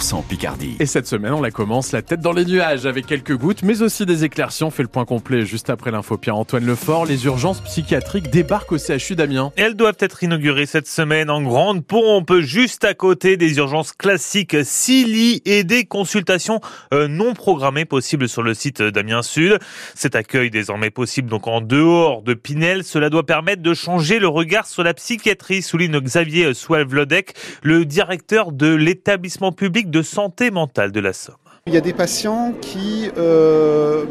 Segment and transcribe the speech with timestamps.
[0.00, 0.76] 100% Picardie.
[0.80, 3.82] Et cette semaine, on la commence la tête dans les nuages avec quelques gouttes, mais
[3.82, 4.64] aussi des éclaircies.
[4.64, 7.06] On fait le point complet juste après l'info Pierre-Antoine Lefort.
[7.06, 9.52] Les urgences psychiatriques débarquent au CHU d'Amiens.
[9.56, 14.56] Elles doivent être inaugurées cette semaine en grande pompe, juste à côté des urgences classiques
[14.62, 16.60] 6 lits et des consultations
[16.94, 19.58] euh, non programmées possibles sur le site d'Amiens Sud.
[19.94, 24.28] Cet accueil désormais possible donc en dehors de Pinel, cela doit permettre de changer le
[24.28, 30.92] regard sur la psychiatrie, souligne Xavier Swalvlodek, le directeur de l'établissement public de santé mentale
[30.92, 31.36] de la Somme.
[31.66, 34.04] Il y a des patients qui euh,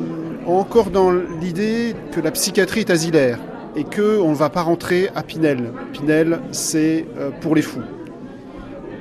[0.45, 3.39] ont encore dans l'idée que la psychiatrie est asilaire
[3.75, 5.71] et qu'on ne va pas rentrer à Pinel.
[5.93, 7.83] Pinel, c'est euh, pour les fous.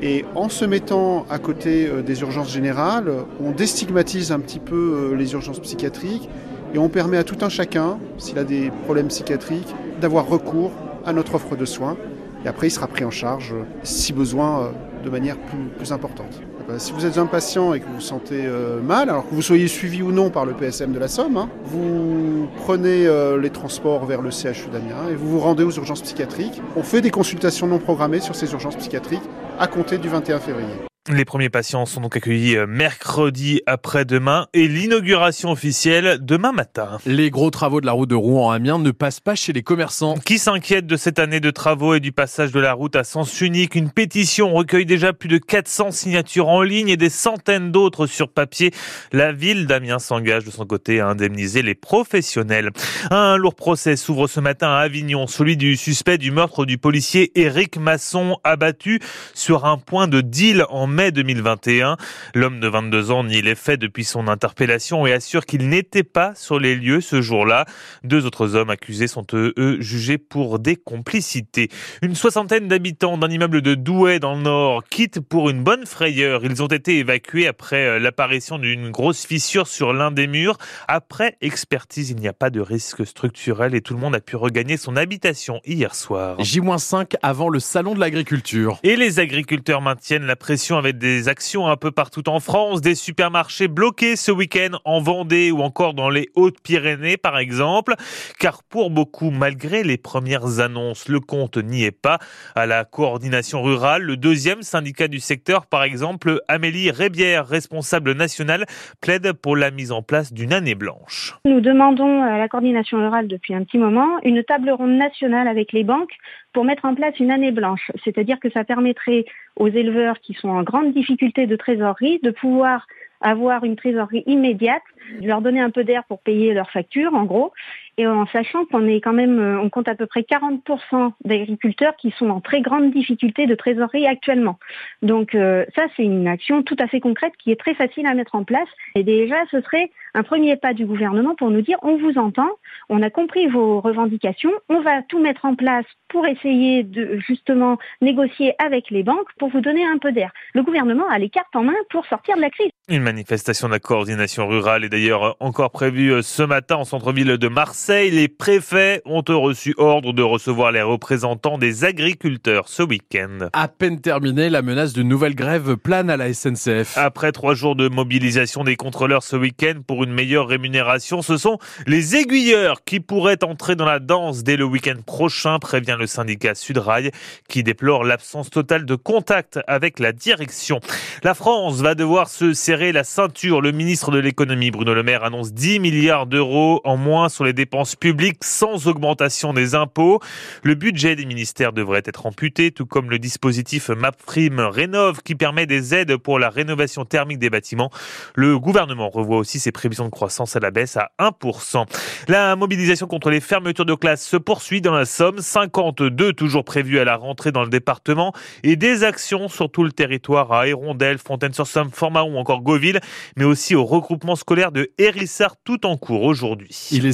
[0.03, 3.11] Et en se mettant à côté euh, des urgences générales,
[3.43, 6.29] on déstigmatise un petit peu les urgences psychiatriques
[6.75, 10.73] et on permet à tout un chacun, s'il a des problèmes psychiatriques, d'avoir recours
[11.07, 11.97] à notre offre de soins.
[12.45, 14.73] Et après, il sera pris en charge, si besoin,
[15.07, 15.37] de manière
[15.79, 16.41] plus, importante.
[16.69, 19.35] Euh, si vous êtes un patient et que vous vous sentez euh, mal, alors que
[19.35, 23.41] vous soyez suivi ou non par le PSM de la Somme, hein, vous prenez euh,
[23.41, 26.61] les transports vers le CHU d'Amiens et vous vous rendez aux urgences psychiatriques.
[26.77, 29.23] On fait des consultations non programmées sur ces urgences psychiatriques
[29.59, 30.87] à compter du 21 février.
[31.09, 36.99] Les premiers patients sont donc accueillis euh, mercredi après-demain et l'inauguration officielle demain matin.
[37.07, 39.63] Les gros travaux de la route de Rouen à Amiens ne passent pas chez les
[39.63, 40.17] commerçants.
[40.17, 43.41] Qui s'inquiètent de cette année de travaux et du passage de la route à sens
[43.41, 43.77] unique?
[43.77, 48.29] Une pétition recueille déjà plus de 400 signatures en ligne et des centaines d'autres sur
[48.29, 48.73] papier.
[49.13, 52.71] La ville d'Amiens s'engage de son côté à indemniser les professionnels.
[53.13, 57.31] Un lourd procès s'ouvre ce matin à Avignon, celui du suspect du meurtre du policier
[57.39, 58.99] Éric Masson abattu
[59.35, 61.99] sur un point de deal en mai 2021.
[62.35, 66.35] L'homme de 22 ans nie les faits depuis son interpellation et assure qu'il n'était pas
[66.35, 67.67] sur les lieux ce jour-là.
[68.03, 71.69] Deux autres hommes accusés sont eux, jugés pour des complicités.
[72.01, 76.47] Une soixantaine d'habitants d'un immeuble de Douai dans le Nord quittent pour une bonne frayeur.
[76.47, 80.57] Ils ont été évacués après euh, l'apparition d'une grosse fissure sur l'un des murs.
[80.89, 84.37] Après expertise, il n'y a pas de risque structurel et tout le monde a pu
[84.37, 86.37] regagner son habitation hier soir.
[86.43, 88.79] J-5 avant le salon de l'agriculture.
[88.83, 92.95] Et les agriculteurs maintiennent la pression avec des actions un peu partout en France, des
[92.95, 97.95] supermarchés bloqués ce week-end en Vendée ou encore dans les Hautes-Pyrénées par exemple,
[98.39, 102.19] car pour beaucoup, malgré les premières annonces, le compte n'y est pas.
[102.55, 108.67] À la coordination rurale, le deuxième syndicat du secteur, par exemple, Amélie Rébière, responsable nationale,
[109.01, 111.35] plaide pour la mise en place d'une année blanche.
[111.45, 115.73] Nous demandons à la coordination rurale depuis un petit moment une table ronde nationale avec
[115.73, 116.13] les banques
[116.53, 119.27] pour mettre en place une année blanche, c'est-à-dire que ça permettrait
[119.57, 122.87] aux éleveurs qui sont en grande difficulté de trésorerie de pouvoir
[123.21, 124.83] avoir une trésorerie immédiate,
[125.21, 127.53] de leur donner un peu d'air pour payer leurs factures, en gros,
[127.99, 131.97] et en sachant qu'on est quand même, euh, on compte à peu près 40% d'agriculteurs
[131.97, 134.59] qui sont en très grande difficulté de trésorerie actuellement.
[135.03, 138.15] Donc euh, ça, c'est une action tout à fait concrète qui est très facile à
[138.15, 138.69] mettre en place.
[138.95, 142.49] Et déjà, ce serait un premier pas du gouvernement pour nous dire on vous entend,
[142.89, 147.79] on a compris vos revendications, on va tout mettre en place pour essayer de justement
[148.01, 150.33] négocier avec les banques pour vous donner un peu d'air.
[150.55, 152.71] Le gouvernement a les cartes en main pour sortir de la crise.
[152.89, 157.37] Une manifestation de la coordination rurale est d'ailleurs encore prévue euh, ce matin en centre-ville
[157.37, 157.86] de Marseille.
[157.89, 163.49] Les préfets ont reçu ordre de recevoir les représentants des agriculteurs ce week-end.
[163.53, 166.99] À peine terminé, la menace d'une nouvelle grève plane à la SNCF.
[166.99, 171.59] Après trois jours de mobilisation des contrôleurs ce week-end pour une meilleure rémunération, ce sont
[171.87, 176.57] les aiguilleurs qui pourraient entrer dans la danse dès le week-end prochain, prévient le syndicat
[176.57, 177.13] Sudrail,
[177.49, 180.81] qui déplore l'absence totale de contact avec la direction.
[181.23, 183.61] La France va devoir se serrer la ceinture.
[183.61, 187.53] Le ministre de l'économie, Bruno Le Maire, annonce 10 milliards d'euros en moins sur les
[187.53, 190.21] dépenses publiques sans augmentation des impôts.
[190.63, 195.67] Le budget des ministères devrait être amputé, tout comme le dispositif MapPrime Rénov qui permet
[195.67, 197.91] des aides pour la rénovation thermique des bâtiments.
[198.35, 201.85] Le gouvernement revoit aussi ses prévisions de croissance à la baisse à 1%.
[202.29, 205.39] La mobilisation contre les fermetures de classes se poursuit dans la Somme.
[205.39, 208.33] 52 toujours prévues à la rentrée dans le département
[208.63, 213.01] et des actions sur tout le territoire à Hérondelle, Fontaine-sur-Somme, Format ou encore Goville,
[213.37, 216.89] mais aussi au regroupement scolaire de Hérissard tout en cours aujourd'hui.
[216.91, 217.13] Il est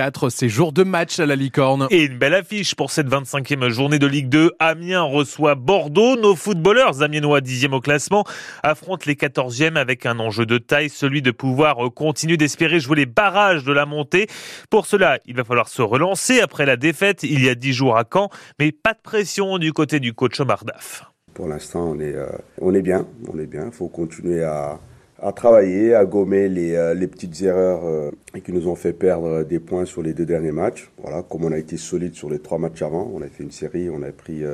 [0.00, 1.86] 7h04, c'est jour de match à la Licorne.
[1.90, 4.52] Et une belle affiche pour cette 25e journée de Ligue 2.
[4.58, 6.16] Amiens reçoit Bordeaux.
[6.16, 8.24] Nos footballeurs amiénois 10e au classement
[8.62, 13.06] affrontent les 14e avec un enjeu de taille, celui de pouvoir continuer d'espérer jouer les
[13.06, 14.26] barrages de la montée.
[14.70, 17.96] Pour cela, il va falloir se relancer après la défaite il y a 10 jours
[17.96, 21.04] à Caen, mais pas de pression du côté du coach Omar Daf.
[21.34, 22.26] Pour l'instant, on est, euh,
[22.60, 23.66] on est bien, on est bien.
[23.66, 24.80] Il faut continuer à,
[25.22, 28.10] à travailler, à gommer les, euh, petites erreurs euh,
[28.44, 30.90] qui nous ont fait perdre des points sur les deux derniers matchs.
[31.02, 33.50] Voilà, comme on a été solide sur les trois matchs avant, on a fait une
[33.50, 34.44] série, on a pris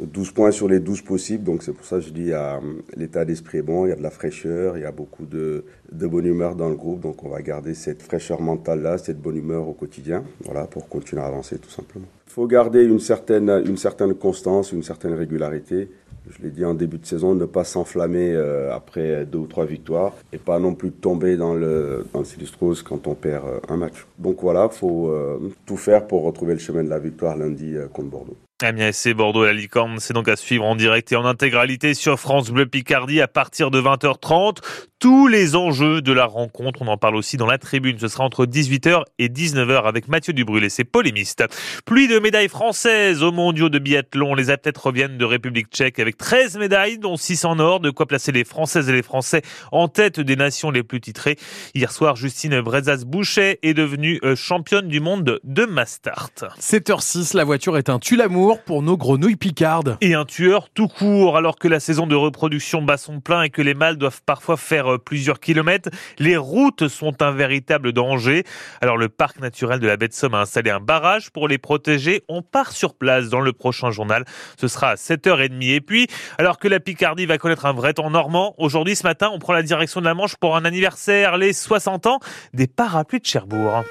[0.00, 2.58] 12 points sur les 12 possibles, donc c'est pour ça que je dis euh,
[2.96, 5.64] l'état d'esprit est bon, il y a de la fraîcheur, il y a beaucoup de,
[5.90, 9.36] de bonne humeur dans le groupe, donc on va garder cette fraîcheur mentale-là, cette bonne
[9.36, 12.06] humeur au quotidien, voilà, pour continuer à avancer tout simplement.
[12.32, 15.90] Il faut garder une certaine, une certaine constance, une certaine régularité.
[16.30, 19.66] Je l'ai dit en début de saison, ne pas s'enflammer euh, après deux ou trois
[19.66, 23.76] victoires et pas non plus tomber dans le, dans le quand on perd euh, un
[23.76, 24.06] match.
[24.18, 27.74] Donc voilà, il faut euh, tout faire pour retrouver le chemin de la victoire lundi
[27.92, 28.36] contre Bordeaux.
[28.62, 32.18] Amiens SC Bordeaux la licorne, c'est donc à suivre en direct et en intégralité sur
[32.18, 34.58] France Bleu Picardie à partir de 20h30.
[35.02, 37.98] Tous les enjeux de la rencontre, on en parle aussi dans la tribune.
[37.98, 41.42] Ce sera entre 18h et 19h avec Mathieu Dubrul et ses polémistes.
[41.84, 44.36] Pluie de médailles françaises aux mondiaux de biathlon.
[44.36, 48.06] Les athlètes reviennent de République tchèque avec 13 médailles, dont 6 en or, de quoi
[48.06, 51.36] placer les Françaises et les Français en tête des nations les plus titrées.
[51.74, 56.30] Hier soir, Justine Brezas-Boucher est devenue euh, championne du monde de Mastart.
[56.60, 59.96] 7h06, la voiture est un tue-l'amour pour nos grenouilles picardes.
[60.00, 63.50] Et un tueur tout court, alors que la saison de reproduction bat son plein et
[63.50, 68.44] que les mâles doivent parfois faire euh, plusieurs kilomètres, les routes sont un véritable danger.
[68.80, 71.58] Alors le parc naturel de la baie de Somme a installé un barrage pour les
[71.58, 72.22] protéger.
[72.28, 74.24] On part sur place dans le prochain journal.
[74.58, 75.62] Ce sera à 7h30.
[75.62, 76.06] Et puis,
[76.38, 79.52] alors que la Picardie va connaître un vrai temps normand, aujourd'hui, ce matin, on prend
[79.52, 82.20] la direction de la Manche pour un anniversaire, les 60 ans
[82.52, 83.84] des parapluies de Cherbourg.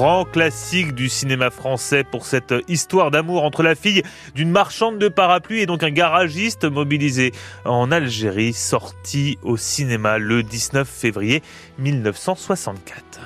[0.00, 4.02] Grand classique du cinéma français pour cette histoire d'amour entre la fille
[4.34, 7.32] d'une marchande de parapluies et donc un garagiste mobilisé
[7.66, 11.42] en Algérie, sorti au cinéma le 19 février
[11.76, 13.20] 1964.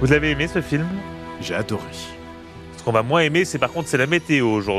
[0.00, 0.86] Vous avez aimé ce film?
[1.40, 1.82] J'ai adoré.
[2.76, 4.76] Ce qu'on va moins aimer, c'est par contre c'est la météo aujourd'hui.